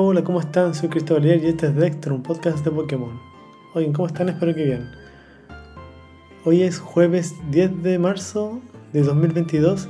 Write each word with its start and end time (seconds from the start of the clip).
Hola, 0.00 0.22
¿cómo 0.22 0.38
están? 0.38 0.76
Soy 0.76 0.88
Cristóbal 0.90 1.26
y 1.26 1.48
este 1.48 1.66
es 1.66 1.74
Dexter, 1.74 2.12
un 2.12 2.22
podcast 2.22 2.64
de 2.64 2.70
Pokémon. 2.70 3.20
Oigan, 3.74 3.92
¿cómo 3.92 4.06
están? 4.06 4.28
Espero 4.28 4.54
que 4.54 4.62
bien. 4.62 4.88
Hoy 6.44 6.62
es 6.62 6.78
jueves 6.78 7.34
10 7.50 7.82
de 7.82 7.98
marzo 7.98 8.60
de 8.92 9.02
2022 9.02 9.88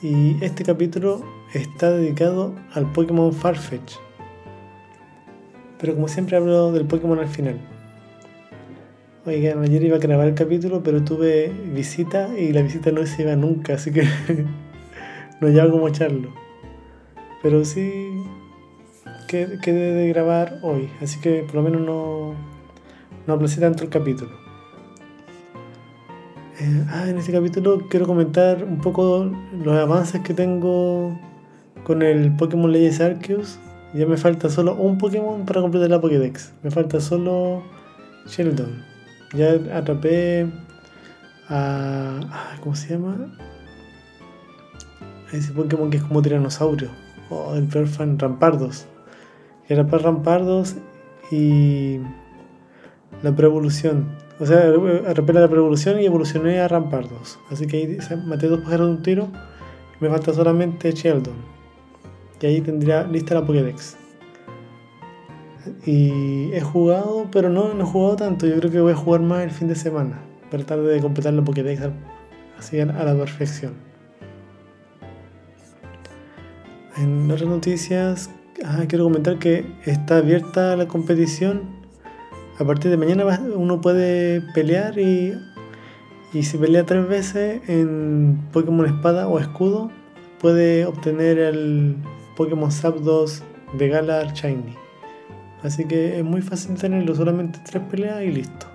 y 0.00 0.36
este 0.44 0.62
capítulo 0.62 1.24
está 1.54 1.90
dedicado 1.90 2.54
al 2.72 2.92
Pokémon 2.92 3.32
Farfetch. 3.32 3.94
Pero 5.80 5.96
como 5.96 6.06
siempre 6.06 6.36
hablo 6.36 6.70
del 6.70 6.86
Pokémon 6.86 7.18
al 7.18 7.26
final. 7.26 7.58
Oigan, 9.26 9.60
ayer 9.64 9.82
iba 9.82 9.96
a 9.96 9.98
grabar 9.98 10.28
el 10.28 10.36
capítulo, 10.36 10.84
pero 10.84 11.02
tuve 11.02 11.52
visita 11.74 12.28
y 12.38 12.52
la 12.52 12.62
visita 12.62 12.92
no 12.92 13.04
se 13.04 13.22
iba 13.22 13.34
nunca, 13.34 13.74
así 13.74 13.90
que 13.90 14.04
no 15.40 15.48
llevo 15.48 15.72
como 15.72 15.88
echarlo. 15.88 16.32
Pero 17.42 17.64
sí 17.64 18.22
quedé 19.62 19.94
de 19.94 20.08
grabar 20.08 20.58
hoy, 20.62 20.88
así 21.02 21.20
que 21.20 21.42
por 21.42 21.56
lo 21.56 21.62
menos 21.62 21.82
no, 21.82 22.34
no 23.26 23.34
aplacé 23.34 23.60
tanto 23.60 23.84
el 23.84 23.90
capítulo. 23.90 24.30
Eh, 26.60 26.86
ah, 26.88 27.08
en 27.08 27.18
este 27.18 27.32
capítulo 27.32 27.88
quiero 27.90 28.06
comentar 28.06 28.62
un 28.62 28.78
poco 28.78 29.28
los 29.64 29.76
avances 29.76 30.20
que 30.20 30.34
tengo 30.34 31.18
con 31.82 32.02
el 32.02 32.34
Pokémon 32.36 32.70
Legends 32.70 33.00
Arceus. 33.00 33.58
Ya 33.92 34.06
me 34.06 34.16
falta 34.16 34.48
solo 34.48 34.74
un 34.76 34.98
Pokémon 34.98 35.44
para 35.44 35.60
completar 35.60 35.90
la 35.90 36.00
Pokédex. 36.00 36.52
Me 36.62 36.70
falta 36.70 37.00
solo 37.00 37.62
Sheldon. 38.26 38.84
Ya 39.34 39.54
atrapé 39.76 40.46
a. 41.48 42.20
¿Cómo 42.60 42.76
se 42.76 42.90
llama? 42.90 43.36
Ese 45.32 45.52
Pokémon 45.52 45.90
que 45.90 45.96
es 45.96 46.04
como 46.04 46.22
tiranosaurio. 46.22 46.88
Oh, 47.30 47.54
el 47.56 47.64
peor 47.64 47.86
fan, 47.88 48.18
Rampardos. 48.18 48.86
Era 49.68 49.86
para 49.86 50.02
Rampardos 50.02 50.76
y 51.30 52.00
la 53.22 53.34
preevolución. 53.34 54.08
O 54.40 54.46
sea, 54.46 54.72
atrapé 55.08 55.32
la 55.32 55.48
preevolución 55.48 56.00
y 56.00 56.06
evolucioné 56.06 56.60
a 56.60 56.68
Rampardos. 56.68 57.38
Así 57.50 57.66
que 57.66 57.76
ahí 57.76 57.98
maté 58.26 58.48
dos 58.48 58.60
pájaros 58.60 58.88
de 58.88 58.94
un 58.94 59.02
tiro. 59.02 59.28
Me 60.00 60.08
falta 60.08 60.32
solamente 60.32 60.92
Sheldon. 60.92 61.54
Y 62.40 62.46
ahí 62.46 62.60
tendría 62.60 63.04
lista 63.04 63.34
la 63.34 63.46
Pokédex. 63.46 63.96
Y 65.86 66.52
he 66.52 66.60
jugado, 66.60 67.28
pero 67.32 67.48
no, 67.48 67.72
no 67.72 67.84
he 67.84 67.86
jugado 67.86 68.16
tanto. 68.16 68.46
Yo 68.46 68.56
creo 68.56 68.70
que 68.70 68.80
voy 68.80 68.92
a 68.92 68.96
jugar 68.96 69.22
más 69.22 69.44
el 69.44 69.50
fin 69.50 69.68
de 69.68 69.74
semana. 69.74 70.20
Para 70.50 70.64
tratar 70.64 70.84
de 70.84 71.00
completar 71.00 71.32
la 71.32 71.42
Pokédex 71.42 71.80
así 72.58 72.80
a 72.80 72.84
la 72.84 73.14
perfección. 73.14 73.72
En 76.98 77.30
otras 77.30 77.48
noticias, 77.48 78.30
ah, 78.64 78.84
quiero 78.88 79.04
comentar 79.04 79.38
que 79.38 79.66
está 79.84 80.18
abierta 80.18 80.76
la 80.76 80.86
competición. 80.86 81.62
A 82.58 82.64
partir 82.64 82.90
de 82.90 82.96
mañana 82.96 83.24
uno 83.56 83.80
puede 83.80 84.40
pelear 84.54 84.98
y, 84.98 85.34
si 86.32 86.58
pelea 86.58 86.84
tres 86.84 87.08
veces 87.08 87.68
en 87.68 88.40
Pokémon 88.52 88.86
Espada 88.86 89.28
o 89.28 89.38
Escudo, 89.38 89.90
puede 90.40 90.84
obtener 90.86 91.38
el 91.38 91.96
Pokémon 92.36 92.70
Zapdos 92.70 93.42
de 93.76 93.88
Galar 93.88 94.32
Shiny. 94.32 94.74
Así 95.62 95.86
que 95.86 96.18
es 96.18 96.24
muy 96.24 96.42
fácil 96.42 96.76
tenerlo, 96.76 97.14
solamente 97.14 97.58
tres 97.64 97.82
peleas 97.90 98.22
y 98.22 98.30
listo. 98.30 98.66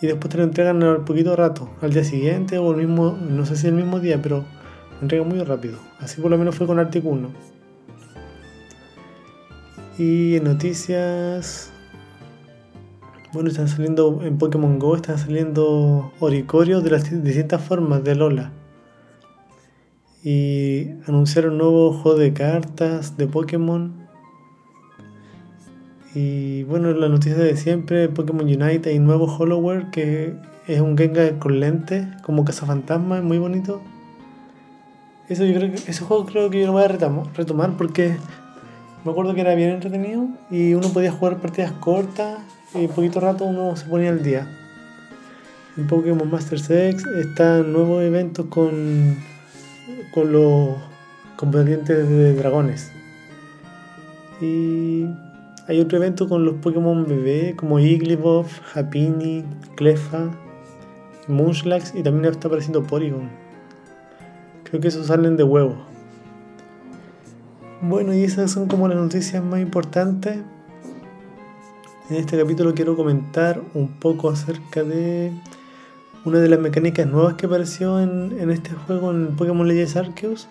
Y 0.00 0.06
después 0.08 0.30
te 0.30 0.38
lo 0.38 0.44
entregan 0.44 0.82
al 0.82 1.04
poquito 1.04 1.36
rato, 1.36 1.70
al 1.80 1.92
día 1.92 2.02
siguiente 2.02 2.58
o 2.58 2.72
el 2.72 2.78
mismo, 2.78 3.12
no 3.12 3.46
sé 3.46 3.56
si 3.56 3.68
el 3.68 3.74
mismo 3.74 4.00
día, 4.00 4.20
pero 4.20 4.44
entrega 5.00 5.24
muy 5.24 5.38
rápido. 5.44 5.78
Así 6.00 6.20
por 6.20 6.30
lo 6.30 6.38
menos 6.38 6.56
fue 6.56 6.66
con 6.66 6.80
Articuno. 6.80 7.28
Y 9.98 10.36
en 10.36 10.44
noticias. 10.44 11.70
Bueno, 13.34 13.50
están 13.50 13.68
saliendo 13.68 14.20
en 14.22 14.38
Pokémon 14.38 14.78
Go, 14.78 14.96
están 14.96 15.18
saliendo 15.18 16.12
oricorios 16.18 16.82
de 16.82 16.90
las 16.90 17.22
distintas 17.22 17.62
formas 17.62 18.02
de 18.02 18.14
Lola. 18.14 18.52
Y 20.24 20.88
anunciaron 21.06 21.52
un 21.52 21.58
nuevo 21.58 21.92
juego 21.92 22.18
de 22.18 22.32
cartas 22.32 23.16
de 23.16 23.26
Pokémon. 23.26 24.06
Y 26.14 26.62
bueno, 26.64 26.92
la 26.92 27.08
noticia 27.08 27.38
de 27.38 27.56
siempre, 27.56 28.08
Pokémon 28.08 28.44
Unite, 28.44 28.90
hay 28.90 28.98
un 28.98 29.04
nuevo 29.04 29.24
Hollower 29.24 29.90
que 29.90 30.34
es 30.66 30.80
un 30.80 30.96
Gengar 30.96 31.38
con 31.38 31.58
lentes, 31.60 32.06
como 32.22 32.44
cazafantasma, 32.44 33.18
es 33.18 33.24
muy 33.24 33.38
bonito. 33.38 33.82
Eso 35.28 35.44
yo 35.44 35.54
creo 35.54 35.70
que, 35.70 35.90
ese 35.90 36.04
juego 36.04 36.26
creo 36.26 36.50
que 36.50 36.60
yo 36.60 36.66
lo 36.66 36.72
voy 36.72 36.84
a 36.84 36.88
retomar, 36.88 37.76
porque 37.76 38.16
me 39.04 39.10
acuerdo 39.10 39.34
que 39.34 39.40
era 39.40 39.54
bien 39.54 39.70
entretenido 39.70 40.28
y 40.50 40.74
uno 40.74 40.88
podía 40.88 41.10
jugar 41.10 41.38
partidas 41.38 41.72
cortas 41.72 42.38
y 42.74 42.86
poquito 42.86 43.20
rato 43.20 43.44
uno 43.44 43.76
se 43.76 43.86
ponía 43.86 44.10
al 44.10 44.22
día. 44.22 44.46
En 45.76 45.86
Pokémon 45.86 46.30
Master 46.30 46.58
X 46.58 47.04
están 47.18 47.72
nuevos 47.72 48.02
eventos 48.02 48.46
con, 48.46 49.16
con 50.12 50.32
los 50.32 50.76
combatientes 51.36 52.08
de 52.08 52.34
dragones. 52.34 52.92
Y 54.40 55.06
hay 55.66 55.80
otro 55.80 55.98
evento 55.98 56.28
con 56.28 56.44
los 56.44 56.56
Pokémon 56.56 57.06
bebé 57.06 57.54
como 57.56 57.78
Igglybuff, 57.78 58.76
Happiny, 58.76 59.44
Cleffa, 59.76 60.30
Munchlax 61.28 61.94
y 61.94 62.02
también 62.02 62.32
está 62.32 62.48
apareciendo 62.48 62.82
Porygon. 62.82 63.30
Creo 64.64 64.80
que 64.80 64.88
esos 64.88 65.06
salen 65.06 65.36
de 65.36 65.44
huevo. 65.44 65.91
Bueno, 67.82 68.14
y 68.14 68.22
esas 68.22 68.50
son 68.50 68.68
como 68.68 68.88
las 68.88 68.96
noticias 68.96 69.42
más 69.42 69.60
importantes. 69.60 70.38
En 72.08 72.16
este 72.16 72.38
capítulo 72.38 72.74
quiero 72.74 72.96
comentar 72.96 73.60
un 73.74 73.88
poco 73.88 74.30
acerca 74.30 74.82
de 74.84 75.32
una 76.24 76.38
de 76.38 76.48
las 76.48 76.60
mecánicas 76.60 77.06
nuevas 77.06 77.34
que 77.34 77.46
apareció 77.46 78.00
en, 78.00 78.50
este 78.50 78.70
juego, 78.70 79.10
en 79.10 79.34
Pokémon 79.36 79.66
Legends 79.66 79.96
Arceus, 79.96 80.48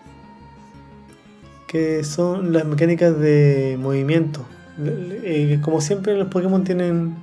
que 1.68 2.04
son 2.04 2.52
las 2.52 2.66
mecánicas 2.66 3.18
de 3.18 3.78
movimiento. 3.82 4.46
Eh, 4.80 5.60
como 5.62 5.82
siempre, 5.82 6.18
los 6.18 6.28
Pokémon 6.28 6.64
tienen 6.64 7.16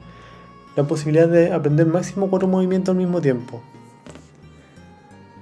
la 0.74 0.84
posibilidad 0.84 1.28
de 1.28 1.52
aprender 1.52 1.86
máximo 1.86 2.30
cuatro 2.30 2.48
movimientos 2.48 2.92
al 2.92 2.98
mismo 2.98 3.20
tiempo 3.20 3.62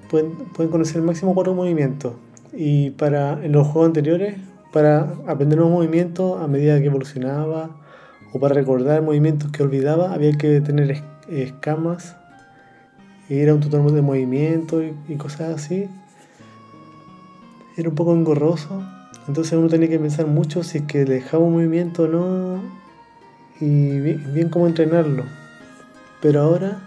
pueden, 0.09 0.71
conocer 0.71 0.97
el 0.97 1.03
máximo 1.03 1.35
cuatro 1.35 1.55
movimientos. 1.55 2.15
Y 2.53 2.91
para 2.91 3.45
en 3.45 3.53
los 3.53 3.67
juegos 3.67 3.89
anteriores, 3.89 4.37
para 4.73 5.15
aprender 5.27 5.59
los 5.59 5.71
movimientos 5.71 6.41
a 6.41 6.47
medida 6.47 6.79
que 6.81 6.87
evolucionaba 6.87 7.71
o 8.33 8.41
para 8.41 8.55
recordar 8.55 9.03
movimientos 9.03 9.51
que 9.51 9.63
olvidaba, 9.63 10.13
había 10.13 10.33
que 10.33 10.61
tener 10.61 11.03
escamas, 11.29 12.17
ir 13.29 13.49
a 13.49 13.55
un 13.55 13.61
tutor 13.61 13.91
de 13.93 14.03
movimiento 14.03 14.83
y, 14.83 15.17
cosas 15.17 15.55
así. 15.55 15.89
Era 17.77 17.89
un 17.89 17.95
poco 17.95 18.15
engorroso. 18.15 18.83
Entonces 19.29 19.55
uno 19.55 19.69
tenía 19.69 19.89
que 19.89 19.99
pensar 19.99 20.27
mucho 20.27 20.63
si 20.63 20.79
es 20.79 20.85
que 20.85 21.05
dejaba 21.05 21.45
un 21.45 21.55
movimiento 21.55 22.05
o 22.05 22.09
no 22.09 22.63
y 23.61 23.99
bien, 23.99 24.33
bien 24.33 24.49
cómo 24.49 24.67
entrenarlo. 24.67 25.25
Pero 26.21 26.43
ahora 26.43 26.81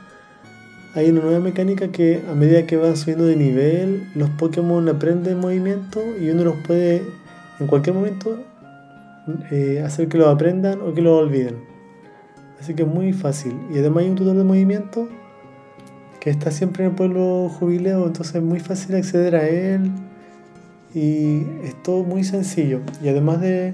hay 0.95 1.09
una 1.09 1.21
nueva 1.21 1.39
mecánica 1.39 1.89
que 1.89 2.23
a 2.29 2.33
medida 2.33 2.65
que 2.65 2.77
van 2.77 2.97
subiendo 2.97 3.25
de 3.25 3.35
nivel, 3.35 4.09
los 4.15 4.29
Pokémon 4.31 4.87
aprenden 4.89 5.39
movimiento 5.39 6.01
y 6.19 6.29
uno 6.29 6.43
los 6.43 6.55
puede 6.57 7.03
en 7.59 7.67
cualquier 7.67 7.95
momento 7.95 8.37
eh, 9.51 9.81
hacer 9.85 10.07
que 10.07 10.17
lo 10.17 10.29
aprendan 10.29 10.81
o 10.81 10.93
que 10.93 11.01
lo 11.01 11.17
olviden. 11.17 11.57
Así 12.59 12.73
que 12.73 12.83
es 12.83 12.87
muy 12.87 13.13
fácil. 13.13 13.55
Y 13.73 13.79
además 13.79 14.03
hay 14.03 14.09
un 14.09 14.15
tutor 14.15 14.35
de 14.35 14.43
movimiento 14.43 15.07
que 16.19 16.29
está 16.29 16.51
siempre 16.51 16.83
en 16.83 16.91
el 16.91 16.95
pueblo 16.95 17.49
jubileo, 17.49 18.05
entonces 18.05 18.35
es 18.35 18.43
muy 18.43 18.59
fácil 18.59 18.95
acceder 18.95 19.35
a 19.35 19.47
él. 19.47 19.91
Y 20.93 21.43
es 21.63 21.81
todo 21.83 22.03
muy 22.03 22.23
sencillo. 22.23 22.81
Y 23.01 23.09
además 23.09 23.41
de 23.41 23.73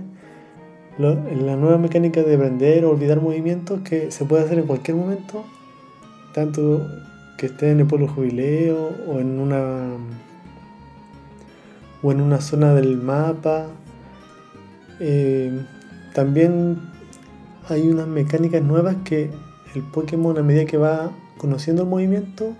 la 0.97 1.55
nueva 1.55 1.77
mecánica 1.77 2.21
de 2.23 2.35
aprender 2.35 2.85
o 2.85 2.91
olvidar 2.91 3.21
movimientos 3.21 3.81
que 3.81 4.11
se 4.11 4.25
puede 4.25 4.43
hacer 4.43 4.59
en 4.59 4.65
cualquier 4.65 4.97
momento, 4.97 5.43
tanto 6.33 6.87
que 7.37 7.47
esté 7.47 7.71
en 7.71 7.81
el 7.81 7.87
pueblo 7.87 8.07
jubileo 8.07 8.91
o 9.07 9.19
en 9.19 9.39
una 9.39 9.97
o 12.05 12.11
en 12.11 12.21
una 12.21 12.39
zona 12.39 12.75
del 12.75 12.97
mapa. 12.97 13.65
Eh, 14.99 15.51
también 16.13 16.77
hay 17.67 17.89
unas 17.89 18.07
mecánicas 18.07 18.61
nuevas 18.61 18.97
que 19.03 19.31
el 19.73 19.81
Pokémon 19.81 20.37
a 20.37 20.43
medida 20.43 20.65
que 20.65 20.77
va 20.77 21.11
conociendo 21.39 21.81
el 21.81 21.89
movimiento, 21.89 22.53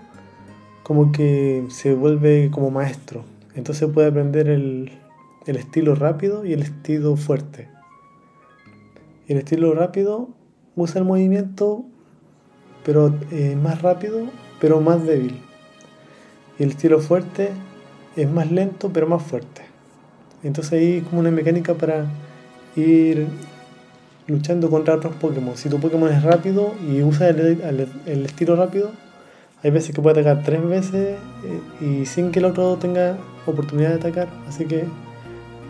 como 0.82 1.12
que 1.12 1.64
se 1.68 1.94
vuelve 1.94 2.50
como 2.50 2.72
maestro. 2.72 3.24
Entonces 3.54 3.88
puede 3.88 4.08
aprender 4.08 4.48
el, 4.48 4.90
el 5.46 5.56
estilo 5.56 5.94
rápido 5.94 6.44
y 6.44 6.52
el 6.52 6.62
estilo 6.62 7.14
fuerte. 7.14 7.68
El 9.28 9.38
estilo 9.38 9.72
rápido 9.74 10.30
usa 10.74 10.98
el 10.98 11.04
movimiento 11.06 11.84
pero 12.84 13.12
eh, 13.32 13.56
más 13.60 13.82
rápido, 13.82 14.26
pero 14.60 14.80
más 14.80 15.04
débil. 15.04 15.40
Y 16.58 16.62
el 16.62 16.70
estilo 16.70 17.00
fuerte 17.00 17.50
es 18.16 18.30
más 18.30 18.50
lento, 18.50 18.90
pero 18.92 19.06
más 19.06 19.22
fuerte. 19.22 19.62
Entonces 20.42 20.72
ahí 20.72 20.96
es 20.98 21.04
como 21.04 21.20
una 21.20 21.30
mecánica 21.30 21.74
para 21.74 22.06
ir 22.76 23.26
luchando 24.26 24.70
contra 24.70 24.94
otros 24.94 25.14
Pokémon. 25.16 25.56
Si 25.56 25.68
tu 25.68 25.78
Pokémon 25.78 26.10
es 26.12 26.22
rápido 26.22 26.74
y 26.88 27.02
usa 27.02 27.28
el, 27.28 28.24
estilo 28.24 28.56
rápido, 28.56 28.90
hay 29.62 29.70
veces 29.70 29.94
que 29.94 30.02
puede 30.02 30.20
atacar 30.20 30.44
tres 30.44 30.66
veces 30.66 31.16
eh, 31.44 31.84
y 31.84 32.06
sin 32.06 32.30
que 32.30 32.40
el 32.40 32.46
otro 32.46 32.76
tenga 32.76 33.16
oportunidad 33.46 33.90
de 33.90 33.96
atacar. 33.96 34.28
Así 34.48 34.64
que 34.64 34.84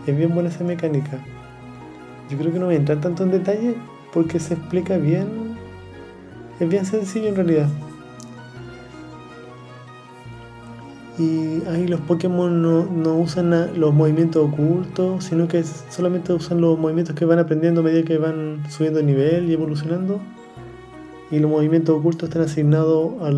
es 0.05 0.17
bien 0.17 0.33
buena 0.33 0.49
esa 0.49 0.63
mecánica. 0.63 1.19
Yo 2.29 2.37
creo 2.37 2.51
que 2.51 2.59
no 2.59 2.65
voy 2.65 2.75
a 2.75 2.77
entrar 2.77 2.99
tanto 2.99 3.23
en 3.23 3.31
detalle 3.31 3.75
porque 4.13 4.39
se 4.39 4.55
explica 4.55 4.97
bien. 4.97 5.27
Es 6.59 6.67
bien 6.67 6.85
sencillo 6.85 7.29
en 7.29 7.35
realidad. 7.35 7.69
Y 11.19 11.63
ahí 11.67 11.87
los 11.87 11.99
Pokémon 12.01 12.61
no, 12.61 13.15
usan 13.15 13.79
los 13.79 13.93
movimientos 13.93 14.47
ocultos, 14.47 15.23
sino 15.23 15.47
que 15.47 15.63
solamente 15.63 16.31
usan 16.31 16.61
los 16.61 16.77
movimientos 16.77 17.15
que 17.15 17.25
van 17.25 17.39
aprendiendo 17.39 17.81
a 17.81 17.83
medida 17.83 18.03
que 18.03 18.19
van 18.19 18.63
subiendo 18.69 18.99
de 18.99 19.05
nivel 19.05 19.49
y 19.49 19.53
evolucionando. 19.53 20.19
Y 21.31 21.39
los 21.39 21.49
movimientos 21.49 21.97
ocultos 21.97 22.29
están 22.29 22.43
asignados 22.43 23.13
a, 23.21 23.31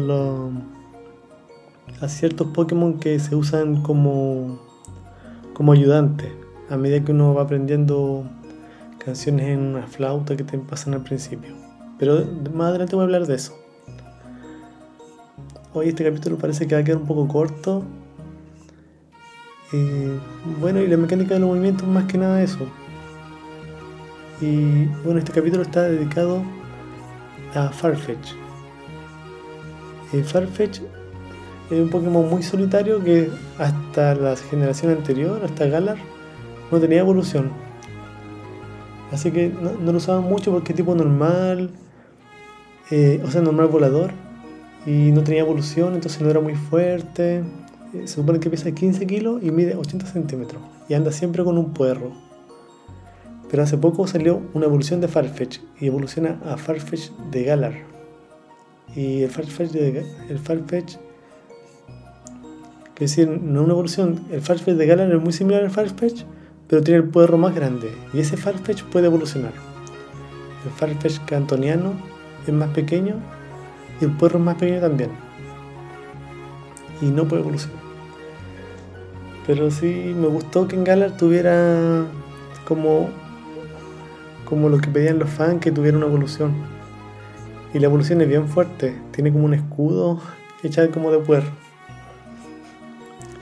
a 2.05 2.09
ciertos 2.09 2.47
Pokémon 2.47 2.99
que 2.99 3.17
se 3.19 3.35
usan 3.35 3.81
como, 3.81 4.59
como 5.53 5.71
ayudantes. 5.71 6.31
A 6.69 6.75
medida 6.75 7.03
que 7.03 7.13
uno 7.13 7.33
va 7.33 7.43
aprendiendo 7.43 8.25
canciones 8.97 9.47
en 9.47 9.59
una 9.59 9.87
flauta 9.87 10.35
que 10.35 10.43
te 10.43 10.57
pasan 10.57 10.93
al 10.95 11.03
principio. 11.03 11.53
Pero 11.97 12.25
más 12.53 12.69
adelante 12.69 12.95
voy 12.95 13.03
a 13.03 13.05
hablar 13.05 13.25
de 13.25 13.35
eso. 13.35 13.53
Hoy 15.71 15.89
este 15.89 16.03
capítulo 16.03 16.35
parece 16.35 16.67
que 16.67 16.73
va 16.73 16.81
a 16.81 16.83
quedar 16.83 16.97
un 16.97 17.05
poco 17.05 17.27
corto. 17.27 17.83
bueno, 20.59 20.81
y 20.81 20.87
la 20.87 20.97
mecánica 20.97 21.35
de 21.35 21.41
los 21.41 21.49
movimientos 21.49 21.87
más 21.87 22.05
que 22.05 22.17
nada 22.17 22.41
eso. 22.41 22.67
Y 24.41 24.85
bueno, 25.03 25.19
este 25.19 25.31
capítulo 25.31 25.61
está 25.61 25.83
dedicado 25.83 26.41
a 27.53 27.69
Farfetch. 27.69 28.31
Eh, 30.11 30.23
Farfetch 30.23 30.81
es 31.69 31.79
un 31.79 31.89
Pokémon 31.91 32.27
muy 32.27 32.41
solitario 32.41 33.03
que 33.03 33.29
hasta 33.59 34.15
la 34.15 34.35
generación 34.35 34.91
anterior, 34.91 35.39
hasta 35.45 35.67
Galar, 35.67 35.97
no 36.71 36.79
tenía 36.79 37.01
evolución. 37.01 37.51
Así 39.11 39.29
que 39.29 39.49
no, 39.49 39.73
lo 39.91 39.97
usaban 39.99 40.23
mucho 40.23 40.51
porque 40.51 40.73
tipo 40.73 40.95
normal, 40.95 41.69
eh, 42.89 43.21
o 43.23 43.29
sea, 43.29 43.41
normal 43.41 43.67
volador 43.67 44.28
y 44.85 45.11
no 45.11 45.23
tenía 45.23 45.41
evolución, 45.41 45.93
entonces 45.93 46.21
no 46.21 46.29
era 46.29 46.39
muy 46.39 46.55
fuerte. 46.55 47.43
Eh, 47.93 48.01
se 48.05 48.15
supone 48.15 48.39
que 48.39 48.49
pesa 48.49 48.71
15 48.71 49.05
kilos 49.07 49.43
y 49.43 49.51
mide 49.51 49.75
80 49.75 50.05
centímetros 50.05 50.61
y 50.87 50.93
anda 50.93 51.11
siempre 51.11 51.43
con 51.43 51.57
un 51.57 51.73
puerro. 51.73 52.11
Pero 53.49 53.63
hace 53.63 53.77
poco 53.77 54.05
salió 54.07 54.41
una 54.53 54.65
evolución 54.65 55.01
de 55.01 55.07
Farfetch 55.07 55.59
y 55.79 55.87
evoluciona 55.87 56.39
a 56.45 56.57
Farfetch 56.57 57.11
de 57.31 57.43
Galar. 57.43 57.73
Y 58.95 59.23
el 59.23 59.29
Farfetch, 59.29 59.71
de, 59.71 60.05
el 60.29 60.39
Farfetch 60.39 60.97
que 62.95 63.05
decir, 63.05 63.29
no 63.29 63.63
una 63.63 63.73
evolución, 63.73 64.25
el 64.29 64.41
Farfetch 64.41 64.75
de 64.75 64.85
Galar 64.85 65.11
es 65.11 65.21
muy 65.21 65.31
similar 65.31 65.63
al 65.63 65.71
Farfetch, 65.71 66.25
pero 66.67 66.83
tiene 66.83 66.99
el 66.99 67.09
puerro 67.09 67.37
más 67.37 67.55
grande 67.55 67.89
y 68.13 68.19
ese 68.19 68.37
Farfetch 68.37 68.83
puede 68.83 69.07
evolucionar. 69.07 69.53
El 70.65 70.71
Farfetch 70.71 71.19
cantoniano 71.25 71.93
es 72.45 72.53
más 72.53 72.69
pequeño 72.69 73.15
y 73.99 74.05
el 74.05 74.11
puerro 74.11 74.39
es 74.39 74.45
más 74.45 74.55
pequeño 74.55 74.81
también. 74.81 75.09
Y 77.01 77.05
no 77.05 77.27
puede 77.27 77.41
evolucionar. 77.41 77.79
Pero 79.47 79.71
sí 79.71 80.13
me 80.15 80.27
gustó 80.27 80.67
que 80.67 80.75
en 80.75 80.83
Galar 80.83 81.17
tuviera 81.17 82.05
como, 82.67 83.09
como 84.45 84.69
lo 84.69 84.77
que 84.77 84.89
pedían 84.89 85.19
los 85.19 85.29
fans, 85.29 85.59
que 85.59 85.71
tuviera 85.71 85.97
una 85.97 86.05
evolución. 86.05 86.53
Y 87.73 87.79
la 87.79 87.87
evolución 87.87 88.21
es 88.21 88.27
bien 88.27 88.47
fuerte. 88.47 88.95
Tiene 89.11 89.31
como 89.31 89.45
un 89.45 89.53
escudo 89.53 90.19
echado 90.63 90.91
como 90.91 91.11
de 91.11 91.19
puerro. 91.19 91.49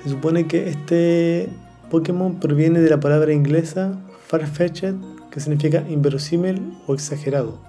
Se 0.04 0.09
supone 0.09 0.48
que 0.48 0.69
este 0.69 1.50
Pokémon 1.89 2.39
proviene 2.39 2.80
de 2.80 2.89
la 2.89 3.00
palabra 3.00 3.33
inglesa 3.33 3.98
farfetched, 4.27 4.95
que 5.31 5.39
significa 5.39 5.83
inverosímil 5.89 6.77
o 6.86 6.94
exagerado 6.94 7.66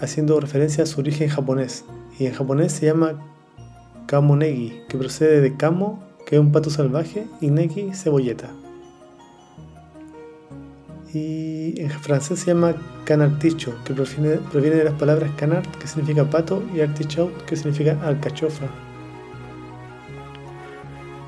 haciendo 0.00 0.40
referencia 0.40 0.84
a 0.84 0.86
su 0.86 1.00
origen 1.00 1.28
japonés. 1.28 1.84
Y 2.18 2.26
en 2.26 2.32
japonés 2.32 2.72
se 2.72 2.86
llama 2.86 3.14
Kamonegi, 4.06 4.82
que 4.88 4.98
procede 4.98 5.40
de 5.40 5.56
Kamo, 5.56 6.02
que 6.26 6.36
es 6.36 6.40
un 6.40 6.52
pato 6.52 6.70
salvaje, 6.70 7.26
y 7.40 7.50
Negi, 7.50 7.92
cebolleta. 7.94 8.50
Y 11.12 11.80
en 11.80 11.90
francés 11.90 12.40
se 12.40 12.46
llama 12.46 12.74
canarticho, 13.04 13.74
que 13.84 13.94
proviene, 13.94 14.76
de 14.76 14.84
las 14.84 14.94
palabras 14.94 15.30
canard, 15.36 15.66
que 15.78 15.86
significa 15.86 16.28
pato, 16.28 16.62
y 16.74 16.80
artichaut, 16.80 17.32
que 17.44 17.56
significa 17.56 17.98
alcachofa. 18.02 18.66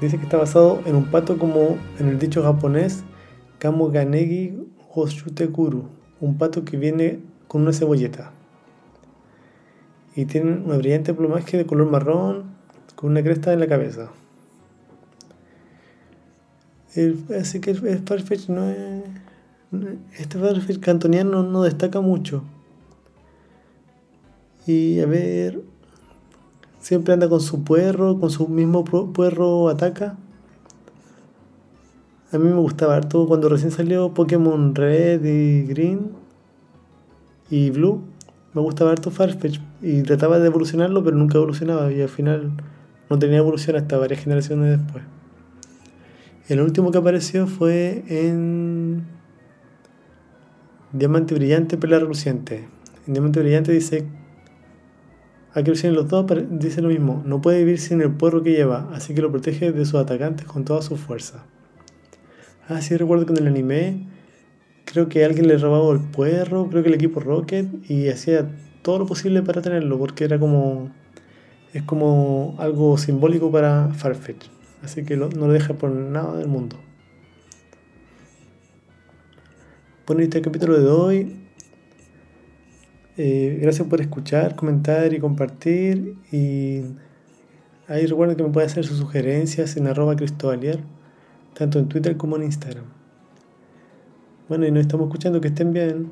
Dice 0.01 0.17
que 0.17 0.25
está 0.25 0.39
basado 0.39 0.81
en 0.87 0.97
un 0.97 1.05
pato 1.05 1.39
como 1.39 1.79
en 1.99 2.09
el 2.09 2.19
dicho 2.19 2.43
japonés 2.43 3.05
Kamo 3.59 3.91
ganegi 3.91 4.55
Kuru, 5.53 5.89
un 6.21 6.39
pato 6.39 6.65
que 6.65 6.79
viene 6.79 7.21
con 7.47 7.61
una 7.63 7.75
cebolleta 7.75 8.33
y 10.21 10.27
tienen 10.27 10.71
un 10.71 10.77
brillante 10.77 11.15
plumaje 11.15 11.57
de 11.57 11.65
color 11.65 11.91
marrón 11.91 12.45
con 12.95 13.11
una 13.11 13.23
cresta 13.23 13.55
en 13.55 13.61
la 13.61 13.67
cabeza. 13.67 14.11
así 17.41 17.61
que 17.61 17.71
el, 17.71 18.03
Farfetch 18.05 18.51
no 18.51 18.69
es. 18.69 19.03
Este 20.19 20.39
Farfetch 20.39 20.79
cantoniano 20.79 21.43
no, 21.43 21.63
destaca 21.63 22.03
mucho. 22.03 22.45
Y 24.67 25.01
a 25.01 25.07
ver. 25.07 25.63
Siempre 26.81 27.15
anda 27.15 27.29
con 27.29 27.41
su 27.41 27.63
puerro, 27.65 28.21
con 28.21 28.31
su 28.31 28.47
mismo 28.49 28.85
puerro 28.85 29.69
ataca. 29.71 30.19
A 32.33 32.39
mí 32.39 32.45
me 32.49 32.61
gustaba 32.61 32.97
harto 32.97 33.27
cuando 33.27 33.49
recién 33.49 33.71
salió 33.71 34.13
Pokémon 34.13 34.75
Red 34.75 35.25
y 35.25 35.63
Green 35.67 36.13
y 37.51 37.71
Blue 37.71 38.03
me 38.53 38.61
gustaba 38.61 38.93
harto 38.93 39.11
Farfetch 39.11 39.61
y 39.81 40.03
trataba 40.03 40.39
de 40.39 40.47
evolucionarlo, 40.47 41.05
pero 41.05 41.17
nunca 41.17 41.39
evolucionaba 41.39 41.93
y 41.93 42.01
al 42.01 42.09
final 42.09 42.53
no 43.09 43.19
tenía 43.19 43.39
evolución 43.39 43.77
hasta 43.77 43.97
varias 43.97 44.23
generaciones 44.23 44.79
después. 44.79 45.05
El 46.49 46.61
último 46.61 46.91
que 46.91 46.99
apareció 46.99 47.47
fue 47.47 48.05
en 48.09 49.05
Diamante 50.93 51.35
Brillante, 51.35 51.77
Perla 51.77 52.01
Reluciente. 52.01 52.67
En 53.07 53.15
Diamante 53.15 53.39
Brillante 53.39 53.71
dice, 53.71 54.09
aquí 55.55 55.73
en 55.85 55.95
los 55.95 56.09
dos 56.09 56.27
dice 56.51 56.83
lo 56.83 56.89
mismo, 56.89 57.23
no 57.25 57.41
puede 57.41 57.61
vivir 57.61 57.79
sin 57.79 58.01
el 58.01 58.11
puerro 58.11 58.43
que 58.43 58.51
lleva, 58.51 58.89
así 58.93 59.15
que 59.15 59.23
lo 59.23 59.31
protege 59.31 59.71
de 59.71 59.85
sus 59.85 60.01
atacantes 60.01 60.45
con 60.47 60.65
toda 60.65 60.83
su 60.83 60.97
fuerza. 60.97 61.45
Ah, 62.69 62.81
sí, 62.81 62.97
recuerdo 62.97 63.27
que 63.27 63.33
en 63.33 63.39
el 63.39 63.47
anime 63.47 64.07
creo 64.91 65.09
que 65.09 65.25
alguien 65.25 65.47
le 65.47 65.57
robaba 65.57 65.93
el 65.93 66.01
puerro, 66.01 66.69
creo 66.69 66.83
que 66.83 66.89
el 66.89 66.95
equipo 66.95 67.21
Rocket, 67.21 67.67
y 67.89 68.09
hacía 68.09 68.51
todo 68.83 68.99
lo 68.99 69.07
posible 69.07 69.43
para 69.43 69.63
tenerlo, 69.63 69.99
porque 69.99 70.25
era 70.25 70.39
como. 70.39 70.91
Es 71.73 71.85
como 71.85 72.57
algo 72.59 72.99
simbólico 72.99 73.53
para 73.53 73.91
Farfetch. 73.95 74.47
Así 74.83 75.05
que 75.05 75.17
no 75.17 75.29
lo 75.29 75.53
deja 75.53 75.75
por 75.75 75.91
nada 75.91 76.37
del 76.37 76.49
mundo. 76.49 76.77
Bueno, 80.07 80.23
este 80.23 80.41
capítulo 80.41 80.81
de 80.81 80.89
hoy. 80.89 81.37
Eh, 83.17 83.59
gracias 83.61 83.87
por 83.87 84.01
escuchar, 84.01 84.57
comentar 84.57 85.13
y 85.13 85.21
compartir. 85.21 86.17
Y 86.33 86.83
ahí 87.87 88.07
recuerden 88.07 88.37
que 88.37 88.43
me 88.43 88.51
pueden 88.51 88.69
hacer 88.69 88.85
sus 88.85 88.99
sugerencias 88.99 89.77
en 89.77 89.87
arroba 89.87 90.17
cristobalier, 90.17 90.81
tanto 91.55 91.79
en 91.79 91.89
Twitter 91.89 92.17
como 92.17 92.35
en 92.35 92.45
Instagram. 92.45 93.00
Bueno, 94.51 94.67
y 94.67 94.73
nos 94.73 94.81
estamos 94.81 95.07
escuchando, 95.07 95.41
que 95.41 95.47
estén 95.47 95.73
bien. 95.73 96.11